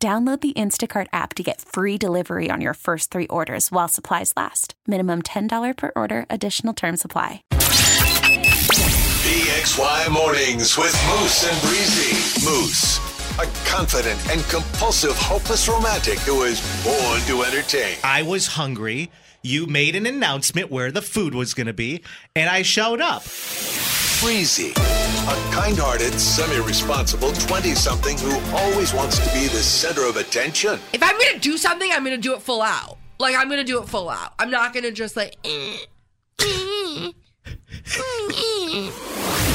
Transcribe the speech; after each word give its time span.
Download 0.00 0.40
the 0.40 0.52
Instacart 0.52 1.08
app 1.12 1.34
to 1.34 1.42
get 1.42 1.60
free 1.60 1.98
delivery 1.98 2.52
on 2.52 2.60
your 2.60 2.74
first 2.74 3.10
three 3.10 3.26
orders 3.26 3.72
while 3.72 3.88
supplies 3.88 4.32
last. 4.36 4.74
Minimum 4.86 5.22
$10 5.22 5.76
per 5.76 5.90
order, 5.96 6.24
additional 6.30 6.72
term 6.72 6.96
supply. 6.96 7.42
PXY 7.50 10.08
Mornings 10.12 10.78
with 10.78 10.94
Moose 11.08 11.50
and 11.50 11.60
Breezy. 11.62 12.14
Moose, 12.48 12.98
a 13.40 13.46
confident 13.68 14.24
and 14.30 14.40
compulsive, 14.44 15.16
hopeless 15.16 15.68
romantic 15.68 16.20
who 16.20 16.44
is 16.44 16.60
born 16.84 17.20
to 17.22 17.42
entertain. 17.42 17.96
I 18.04 18.22
was 18.22 18.46
hungry. 18.46 19.10
You 19.42 19.66
made 19.66 19.96
an 19.96 20.06
announcement 20.06 20.70
where 20.70 20.92
the 20.92 21.02
food 21.02 21.34
was 21.34 21.54
going 21.54 21.66
to 21.66 21.72
be, 21.72 22.04
and 22.36 22.48
I 22.48 22.62
showed 22.62 23.00
up. 23.00 23.24
Breezy, 24.20 24.70
a 24.72 25.36
kind 25.52 25.78
hearted, 25.78 26.12
semi 26.18 26.56
responsible 26.66 27.30
20 27.32 27.72
something 27.74 28.18
who 28.18 28.36
always 28.56 28.92
wants 28.92 29.16
to 29.18 29.24
be 29.32 29.46
the 29.46 29.62
center 29.62 30.04
of 30.08 30.16
attention. 30.16 30.80
If 30.92 31.04
I'm 31.04 31.16
gonna 31.18 31.38
do 31.38 31.56
something, 31.56 31.88
I'm 31.92 32.02
gonna 32.02 32.16
do 32.18 32.34
it 32.34 32.42
full 32.42 32.60
out. 32.60 32.98
Like 33.20 33.36
I'm 33.36 33.48
gonna 33.48 33.62
do 33.62 33.80
it 33.80 33.88
full 33.88 34.08
out. 34.10 34.32
I'm 34.40 34.50
not 34.50 34.74
gonna 34.74 34.90
just 34.90 35.16
like. 35.16 35.36
eh, 35.44 35.76
eh, 36.40 36.42
eh. 36.42 37.12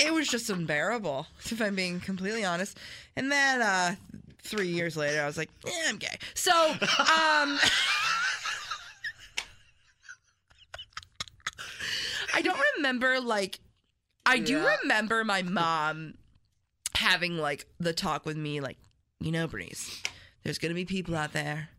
it 0.00 0.12
was 0.12 0.26
just 0.26 0.50
unbearable, 0.50 1.28
if 1.44 1.60
I'm 1.62 1.76
being 1.76 2.00
completely 2.00 2.44
honest. 2.44 2.76
And 3.14 3.30
then 3.30 3.62
uh 3.62 3.94
three 4.46 4.68
years 4.68 4.96
later, 4.96 5.20
I 5.22 5.26
was 5.26 5.36
like, 5.36 5.50
eh, 5.66 5.70
I'm 5.88 5.96
gay. 5.96 6.16
So, 6.34 6.52
um. 6.70 7.58
I 12.34 12.42
don't 12.42 12.60
remember 12.76 13.20
like 13.20 13.60
I 14.26 14.38
do 14.38 14.54
Yeah. 14.58 14.76
remember 14.82 15.24
my 15.24 15.42
mom 15.42 16.14
having 16.96 17.38
like 17.38 17.66
the 17.78 17.92
talk 17.92 18.26
with 18.26 18.36
me 18.36 18.60
like, 18.60 18.76
you 19.20 19.30
know, 19.32 19.46
Bernice, 19.46 20.02
there's 20.42 20.58
gonna 20.58 20.74
be 20.74 20.84
people 20.84 21.14
out 21.16 21.32
there 21.32 21.70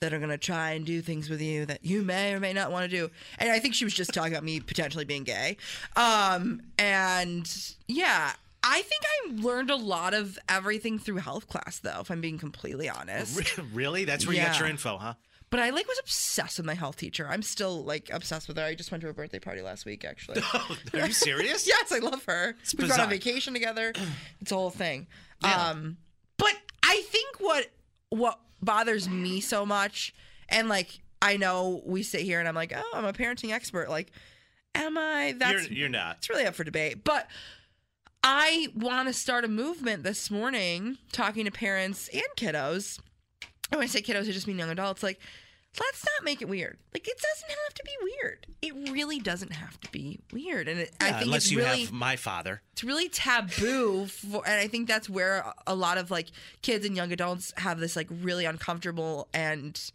that 0.00 0.12
are 0.12 0.18
gonna 0.18 0.36
try 0.38 0.72
and 0.72 0.84
do 0.84 1.00
things 1.00 1.30
with 1.30 1.40
you 1.40 1.64
that 1.66 1.84
you 1.84 2.02
may 2.02 2.32
or 2.34 2.40
may 2.40 2.52
not 2.52 2.70
want 2.70 2.90
to 2.90 2.96
do. 2.96 3.10
And 3.38 3.50
I 3.50 3.58
think 3.60 3.74
she 3.74 3.84
was 3.84 3.94
just 3.94 4.12
talking 4.12 4.32
about 4.32 4.44
me 4.44 4.60
potentially 4.60 5.04
being 5.04 5.24
gay. 5.24 5.56
Um 5.96 6.60
and 6.78 7.50
yeah. 7.86 8.32
I 8.70 8.82
think 8.82 9.02
I 9.04 9.42
learned 9.42 9.70
a 9.70 9.76
lot 9.76 10.12
of 10.14 10.38
everything 10.48 10.98
through 10.98 11.16
health 11.16 11.48
class 11.48 11.78
though, 11.78 12.00
if 12.00 12.10
I'm 12.10 12.20
being 12.20 12.38
completely 12.38 12.88
honest. 12.88 13.58
really? 13.72 14.04
That's 14.04 14.26
where 14.26 14.36
you 14.36 14.42
got 14.42 14.52
Yeah. 14.54 14.58
your 14.60 14.68
info, 14.68 14.98
huh? 14.98 15.14
But 15.50 15.60
I 15.60 15.70
like 15.70 15.88
was 15.88 15.98
obsessed 16.00 16.58
with 16.58 16.66
my 16.66 16.74
health 16.74 16.96
teacher. 16.96 17.26
I'm 17.26 17.40
still 17.40 17.82
like 17.82 18.10
obsessed 18.12 18.48
with 18.48 18.58
her. 18.58 18.64
I 18.64 18.74
just 18.74 18.90
went 18.90 19.00
to 19.00 19.06
her 19.06 19.14
birthday 19.14 19.38
party 19.38 19.62
last 19.62 19.86
week, 19.86 20.04
actually. 20.04 20.42
Are 20.92 21.06
you 21.06 21.12
serious? 21.12 21.66
yes, 21.66 21.90
I 21.90 22.00
love 22.00 22.22
her. 22.26 22.54
We've 22.74 22.80
gone 22.80 22.88
bizarre. 22.88 23.04
on 23.04 23.10
vacation 23.10 23.54
together. 23.54 23.92
It's 24.42 24.52
a 24.52 24.54
whole 24.54 24.68
thing. 24.70 25.06
Yeah. 25.42 25.68
Um, 25.70 25.96
but 26.36 26.52
I 26.82 27.02
think 27.06 27.36
what 27.40 27.66
what 28.10 28.38
bothers 28.60 29.08
me 29.08 29.40
so 29.40 29.64
much, 29.64 30.14
and 30.50 30.68
like 30.68 31.00
I 31.22 31.38
know 31.38 31.82
we 31.86 32.02
sit 32.02 32.20
here 32.20 32.38
and 32.40 32.46
I'm 32.46 32.54
like, 32.54 32.72
oh, 32.76 32.90
I'm 32.94 33.06
a 33.06 33.12
parenting 33.14 33.50
expert. 33.52 33.88
Like, 33.88 34.12
am 34.74 34.98
I? 34.98 35.34
That's 35.38 35.68
you're, 35.70 35.78
you're 35.78 35.88
not. 35.88 36.18
it's 36.18 36.28
really 36.28 36.44
up 36.44 36.54
for 36.54 36.64
debate. 36.64 37.04
But 37.04 37.26
I 38.30 38.68
want 38.74 39.08
to 39.08 39.14
start 39.14 39.46
a 39.46 39.48
movement 39.48 40.02
this 40.02 40.30
morning 40.30 40.98
talking 41.12 41.46
to 41.46 41.50
parents 41.50 42.10
and 42.12 42.22
kiddos. 42.36 43.00
And 43.70 43.78
when 43.78 43.84
I 43.84 43.86
say 43.86 44.02
kiddos, 44.02 44.28
I 44.28 44.32
just 44.32 44.46
mean 44.46 44.58
young 44.58 44.68
adults. 44.68 45.02
Like, 45.02 45.18
let's 45.80 46.04
not 46.04 46.26
make 46.26 46.42
it 46.42 46.48
weird. 46.48 46.76
Like, 46.92 47.08
it 47.08 47.18
doesn't 47.18 47.58
have 47.64 47.72
to 47.72 47.82
be 47.84 47.92
weird. 48.02 48.46
It 48.60 48.92
really 48.92 49.18
doesn't 49.18 49.54
have 49.54 49.80
to 49.80 49.90
be 49.92 50.20
weird. 50.30 50.68
And 50.68 50.80
it, 50.80 50.94
I 51.00 51.12
think 51.12 51.22
unless 51.22 51.44
it's 51.44 51.52
you 51.52 51.58
really 51.60 51.84
have 51.84 51.92
my 51.92 52.16
father. 52.16 52.60
it's 52.72 52.84
really 52.84 53.08
taboo 53.08 54.04
for, 54.04 54.46
and 54.46 54.60
i 54.60 54.68
think 54.68 54.88
that's 54.88 55.08
where 55.08 55.50
a 55.66 55.74
lot 55.74 55.96
of 55.96 56.10
like 56.10 56.26
kids 56.60 56.84
and 56.84 56.94
young 56.94 57.12
adults 57.12 57.54
have 57.56 57.80
this 57.80 57.96
like 57.96 58.08
really 58.10 58.44
uncomfortable 58.44 59.28
and 59.32 59.90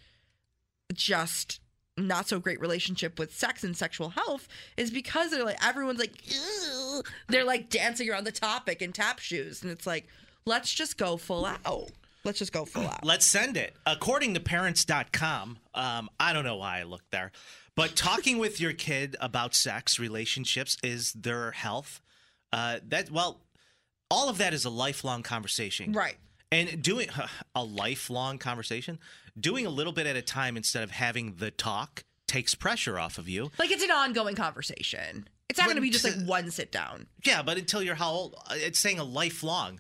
just 0.92 1.60
not 1.98 2.28
so 2.28 2.40
great 2.40 2.60
relationship 2.60 3.20
with 3.20 3.34
sex 3.36 3.64
and 3.64 3.78
sexual 3.78 4.10
health 4.10 4.48
is 4.78 4.90
because 4.90 5.32
they're 5.32 5.46
like 5.46 5.64
everyone's 5.66 6.00
like 6.00 6.14
"Ew." 6.32 7.04
they're 7.28 7.44
like 7.44 7.70
dancing 7.70 8.10
around 8.10 8.24
the 8.24 8.32
topic 8.32 8.82
in 8.82 8.92
tap 8.92 9.20
shoes 9.20 9.62
and 9.62 9.72
it's 9.72 9.86
like 9.86 10.08
let's 10.46 10.74
just 10.74 10.98
go 10.98 11.18
full 11.18 11.46
out 11.46 11.92
let's 12.24 12.40
just 12.40 12.52
go 12.52 12.66
full 12.66 12.84
out 12.88 13.04
Let's 13.06 13.26
send 13.26 13.58
it. 13.58 13.76
According 13.86 14.34
to 14.34 14.40
parents.com, 14.40 15.58
um, 15.76 16.10
I 16.20 16.34
don't 16.34 16.46
know 16.46 16.56
why 16.56 16.80
I 16.80 16.84
looked 16.84 17.12
there, 17.12 17.32
but 17.76 17.96
talking 17.96 18.38
with 18.38 18.62
your 18.62 18.74
kid 18.74 19.16
about 19.20 19.54
sex, 19.54 20.00
relationships, 20.00 20.78
is 20.84 21.12
their 21.14 21.52
health. 21.52 22.02
Uh, 22.52 22.80
that 22.88 23.12
well, 23.12 23.40
all 24.10 24.30
of 24.30 24.38
that 24.38 24.54
is 24.54 24.64
a 24.64 24.70
lifelong 24.70 25.22
conversation. 25.24 25.92
right 25.92 26.16
And 26.52 26.82
doing 26.84 27.10
a 27.56 27.64
lifelong 27.64 28.38
conversation, 28.38 29.00
doing 29.40 29.66
a 29.66 29.70
little 29.70 29.94
bit 29.94 30.06
at 30.08 30.16
a 30.16 30.22
time 30.22 30.58
instead 30.58 30.84
of 30.84 30.92
having 30.92 31.36
the 31.38 31.52
talk 31.52 32.04
takes 32.28 32.56
pressure 32.56 32.98
off 32.98 33.18
of 33.18 33.28
you. 33.30 33.52
like 33.60 33.70
it's 33.70 33.84
an 33.84 33.92
ongoing 33.92 34.36
conversation 34.36 35.28
it's 35.50 35.60
not 35.60 35.66
going 35.66 35.76
to 35.76 35.82
be 35.82 35.92
just 35.92 36.04
like 36.04 36.16
one 36.28 36.50
sit 36.50 36.72
down 36.72 37.06
Yeah, 37.24 37.44
but 37.44 37.58
until 37.58 37.84
you're 37.84 37.94
how 37.94 38.10
old? 38.10 38.36
Uh, 38.50 38.56
It's 38.56 38.80
saying 38.80 38.98
a 38.98 39.04
lifelong. 39.04 39.80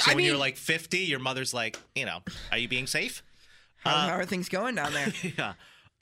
So 0.00 0.10
I 0.10 0.14
when 0.14 0.24
you're 0.24 0.36
like 0.36 0.56
50, 0.56 0.98
your 0.98 1.20
mother's 1.20 1.54
like, 1.54 1.78
you 1.94 2.04
know, 2.04 2.18
are 2.52 2.58
you 2.58 2.68
being 2.68 2.86
safe? 2.86 3.22
how, 3.78 4.08
how 4.08 4.16
are 4.16 4.24
things 4.26 4.48
going 4.48 4.74
down 4.74 4.92
there 4.92 5.12
yeah. 5.38 5.54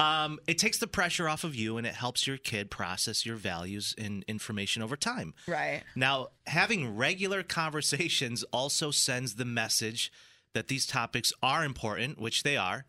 Um, 0.03 0.41
it 0.49 0.59
takes 0.59 0.79
the 0.79 0.89
pressure 0.89 1.29
off 1.29 1.45
of 1.45 1.55
you 1.55 1.77
and 1.77 1.87
it 1.87 1.95
helps 1.95 2.27
your 2.27 2.37
kid 2.37 2.71
process 2.71 3.25
your 3.25 3.37
values 3.37 3.95
and 3.97 4.25
information 4.27 4.83
over 4.83 4.97
time. 4.97 5.33
Right. 5.47 5.83
Now, 5.95 6.29
having 6.47 6.97
regular 6.97 7.45
conversations 7.45 8.43
also 8.53 8.91
sends 8.91 9.37
the 9.37 9.45
message 9.45 10.11
that 10.55 10.67
these 10.67 10.87
topics 10.87 11.33
are 11.41 11.65
important, 11.65 12.19
which 12.21 12.43
they 12.43 12.57
are, 12.57 12.85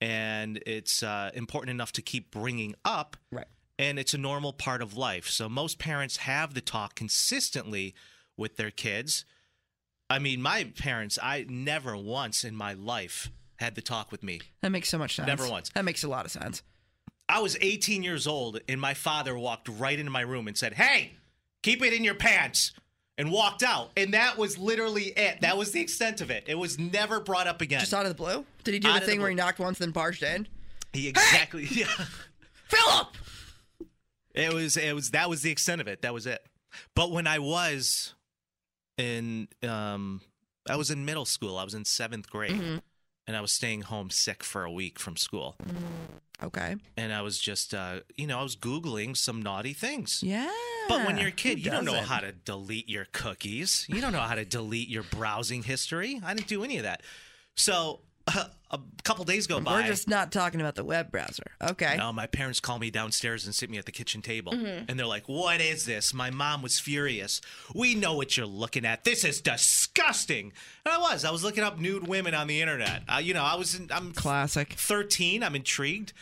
and 0.00 0.62
it's 0.66 1.02
uh, 1.02 1.30
important 1.34 1.70
enough 1.70 1.92
to 1.92 2.02
keep 2.02 2.30
bringing 2.30 2.74
up. 2.86 3.18
Right. 3.30 3.46
And 3.78 3.98
it's 3.98 4.14
a 4.14 4.18
normal 4.18 4.54
part 4.54 4.80
of 4.80 4.96
life. 4.96 5.28
So 5.28 5.50
most 5.50 5.78
parents 5.78 6.18
have 6.18 6.54
the 6.54 6.62
talk 6.62 6.94
consistently 6.94 7.94
with 8.34 8.56
their 8.56 8.70
kids. 8.70 9.26
I 10.08 10.18
mean, 10.18 10.40
my 10.40 10.72
parents, 10.78 11.18
I 11.22 11.44
never 11.50 11.96
once 11.98 12.44
in 12.44 12.56
my 12.56 12.72
life 12.72 13.30
had 13.56 13.74
the 13.74 13.82
talk 13.82 14.12
with 14.12 14.22
me. 14.22 14.40
That 14.62 14.70
makes 14.70 14.88
so 14.88 14.98
much 14.98 15.16
sense. 15.16 15.26
Never 15.26 15.48
once. 15.48 15.70
That 15.74 15.84
makes 15.84 16.04
a 16.04 16.08
lot 16.08 16.24
of 16.24 16.30
sense. 16.30 16.62
I 17.28 17.40
was 17.40 17.56
18 17.60 18.02
years 18.02 18.26
old, 18.26 18.60
and 18.68 18.80
my 18.80 18.94
father 18.94 19.36
walked 19.36 19.68
right 19.68 19.98
into 19.98 20.10
my 20.12 20.20
room 20.20 20.46
and 20.46 20.56
said, 20.56 20.74
Hey, 20.74 21.14
keep 21.62 21.82
it 21.82 21.92
in 21.92 22.04
your 22.04 22.14
pants, 22.14 22.72
and 23.18 23.32
walked 23.32 23.62
out. 23.62 23.90
And 23.96 24.14
that 24.14 24.38
was 24.38 24.58
literally 24.58 25.04
it. 25.16 25.40
That 25.40 25.56
was 25.56 25.72
the 25.72 25.80
extent 25.80 26.20
of 26.20 26.30
it. 26.30 26.44
It 26.46 26.54
was 26.56 26.78
never 26.78 27.18
brought 27.18 27.46
up 27.46 27.60
again. 27.62 27.80
Just 27.80 27.94
out 27.94 28.04
of 28.06 28.10
the 28.10 28.14
blue? 28.14 28.44
Did 28.62 28.74
he 28.74 28.80
do 28.80 28.88
Out 28.88 28.92
the 28.92 28.98
of 28.98 29.04
the 29.06 29.10
thing 29.10 29.20
where 29.20 29.30
he 29.30 29.34
knocked 29.34 29.58
once 29.58 29.80
and 29.80 29.86
then 29.88 29.92
barged 29.92 30.22
in? 30.22 30.46
he 30.92 31.08
exactly, 31.08 31.64
yeah. 31.70 31.86
Philip! 32.68 33.08
It 34.34 34.52
was, 34.52 34.76
it 34.76 34.94
was, 34.94 35.10
that 35.10 35.28
was 35.30 35.42
the 35.42 35.50
extent 35.50 35.80
of 35.80 35.88
it. 35.88 36.02
That 36.02 36.12
was 36.14 36.26
it. 36.26 36.44
But 36.94 37.10
when 37.10 37.26
I 37.26 37.38
was 37.38 38.14
in, 38.98 39.48
um, 39.66 40.20
I 40.68 40.76
was 40.76 40.90
in 40.90 41.04
middle 41.04 41.24
school, 41.24 41.56
I 41.58 41.64
was 41.64 41.74
in 41.74 41.84
seventh 41.84 42.28
grade, 42.30 42.52
Mm-hmm. 42.52 42.76
And 43.26 43.36
I 43.36 43.40
was 43.40 43.52
staying 43.52 43.82
home 43.82 44.10
sick 44.10 44.42
for 44.42 44.64
a 44.64 44.70
week 44.70 44.98
from 44.98 45.16
school. 45.16 45.56
Okay. 46.42 46.76
And 46.96 47.12
I 47.12 47.22
was 47.22 47.38
just, 47.38 47.72
uh, 47.72 48.00
you 48.16 48.26
know, 48.26 48.38
I 48.38 48.42
was 48.42 48.56
Googling 48.56 49.16
some 49.16 49.40
naughty 49.40 49.72
things. 49.72 50.22
Yeah. 50.22 50.50
But 50.88 51.06
when 51.06 51.16
you're 51.16 51.28
a 51.28 51.30
Who 51.30 51.36
kid, 51.36 51.58
you 51.64 51.70
don't 51.70 51.84
know 51.84 51.92
doesn't? 51.92 52.08
how 52.08 52.20
to 52.20 52.32
delete 52.32 52.88
your 52.88 53.06
cookies. 53.12 53.86
You 53.88 54.00
don't 54.00 54.12
know 54.12 54.20
how 54.20 54.34
to 54.34 54.44
delete 54.44 54.88
your 54.88 55.02
browsing 55.02 55.62
history. 55.62 56.20
I 56.24 56.34
didn't 56.34 56.48
do 56.48 56.62
any 56.62 56.76
of 56.76 56.82
that. 56.84 57.02
So 57.56 58.00
a 58.70 58.80
couple 59.04 59.24
days 59.24 59.46
go 59.46 59.60
by. 59.60 59.80
We're 59.80 59.86
just 59.86 60.08
not 60.08 60.32
talking 60.32 60.60
about 60.60 60.74
the 60.74 60.84
web 60.84 61.10
browser. 61.10 61.44
Okay. 61.62 61.96
no, 61.96 62.12
my 62.12 62.26
parents 62.26 62.60
call 62.60 62.78
me 62.78 62.90
downstairs 62.90 63.46
and 63.46 63.54
sit 63.54 63.70
me 63.70 63.78
at 63.78 63.86
the 63.86 63.92
kitchen 63.92 64.22
table. 64.22 64.52
Mm-hmm. 64.52 64.86
And 64.88 64.98
they're 64.98 65.06
like, 65.06 65.28
What 65.28 65.60
is 65.60 65.84
this? 65.86 66.12
My 66.12 66.30
mom 66.30 66.62
was 66.62 66.80
furious. 66.80 67.40
We 67.74 67.94
know 67.94 68.14
what 68.14 68.36
you're 68.36 68.46
looking 68.46 68.84
at. 68.84 69.04
This 69.04 69.24
is 69.24 69.40
disgusting. 69.40 70.52
And 70.84 70.94
I 70.94 70.98
was. 70.98 71.24
I 71.24 71.30
was 71.30 71.44
looking 71.44 71.64
up 71.64 71.78
nude 71.78 72.08
women 72.08 72.34
on 72.34 72.46
the 72.46 72.60
internet. 72.60 73.02
Uh, 73.08 73.18
you 73.18 73.34
know, 73.34 73.44
I 73.44 73.54
was 73.54 73.74
in, 73.74 73.88
I'm 73.92 74.12
Classic. 74.12 74.72
13. 74.72 75.42
I'm 75.42 75.54
intrigued. 75.54 76.12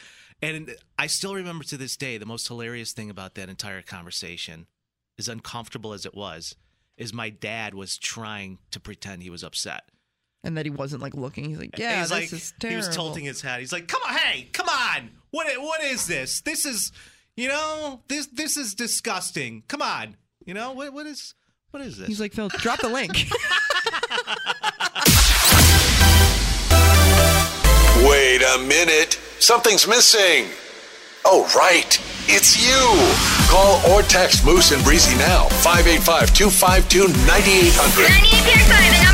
And 0.43 0.77
I 0.99 1.07
still 1.07 1.35
remember 1.35 1.65
to 1.65 1.77
this 1.79 1.97
day 1.97 2.19
the 2.19 2.27
most 2.27 2.49
hilarious 2.49 2.93
thing 2.93 3.09
about 3.09 3.35
that 3.37 3.49
entire 3.49 3.81
conversation, 3.81 4.67
as 5.19 5.29
uncomfortable 5.29 5.95
as 5.95 6.05
it 6.05 6.15
was, 6.15 6.55
is 6.99 7.15
my 7.15 7.31
dad 7.31 7.75
was 7.75 7.97
trying 7.97 8.59
to 8.71 8.79
pretend 8.79 9.23
he 9.23 9.31
was 9.31 9.43
upset. 9.43 9.85
And 10.45 10.57
that 10.57 10.67
he 10.67 10.71
wasn't 10.71 11.03
like 11.03 11.15
looking. 11.15 11.45
He's 11.47 11.59
like, 11.59 11.77
yeah, 11.79 12.01
He's 12.01 12.11
this 12.11 12.33
like, 12.33 12.33
is 12.33 12.53
he 12.61 12.77
was 12.77 12.89
tilting 12.89 13.25
his 13.25 13.41
head. 13.41 13.61
He's 13.61 13.73
like, 13.73 13.89
"Come 13.89 14.03
on, 14.07 14.15
hey, 14.15 14.49
come 14.53 14.69
on! 14.69 15.11
What? 15.31 15.47
What 15.61 15.83
is 15.83 16.07
this? 16.07 16.43
This 16.43 16.67
is, 16.67 16.93
you 17.37 17.49
know, 17.49 18.03
this 18.09 18.27
this 18.27 18.57
is 18.57 18.75
disgusting. 18.75 19.63
Come 19.69 19.81
on, 19.83 20.17
you 20.45 20.53
know 20.55 20.73
what? 20.73 20.93
What 20.93 21.07
is 21.07 21.35
what 21.71 21.83
is 21.83 21.99
this? 21.99 22.07
He's 22.07 22.21
like, 22.21 22.35
Phil, 22.35 22.49
drop 22.51 22.81
the 22.81 22.89
link. 22.89 23.13
Wait 28.07 28.43
a 28.43 28.59
minute. 28.59 29.19
Something's 29.39 29.89
missing. 29.89 30.47
Oh, 31.25 31.51
right. 31.57 31.99
It's 32.29 32.61
you. 32.61 33.49
Call 33.51 33.81
or 33.91 34.03
text 34.03 34.45
Moose 34.45 34.73
and 34.73 34.85
Breezy 34.85 35.17
now. 35.17 35.49
585 35.65 36.35
252 36.35 37.09
9800. 37.27 38.09
98.5, 38.09 38.35
the 38.89 39.01
number 39.05 39.14